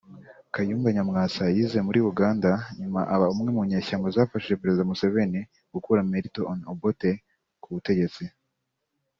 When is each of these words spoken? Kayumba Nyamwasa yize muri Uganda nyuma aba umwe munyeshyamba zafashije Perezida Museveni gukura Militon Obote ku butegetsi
Kayumba 0.53 0.87
Nyamwasa 0.95 1.43
yize 1.55 1.79
muri 1.87 1.99
Uganda 2.11 2.51
nyuma 2.79 3.01
aba 3.13 3.25
umwe 3.33 3.47
munyeshyamba 3.55 4.07
zafashije 4.15 4.59
Perezida 4.61 4.87
Museveni 4.89 5.39
gukura 5.73 6.07
Militon 6.11 6.57
Obote 6.71 7.09
ku 7.61 7.69
butegetsi 7.75 8.23